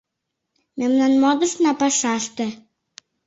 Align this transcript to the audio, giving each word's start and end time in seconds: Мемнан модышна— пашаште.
Мемнан 0.79 1.13
модышна— 1.21 1.71
пашаште. 1.81 2.47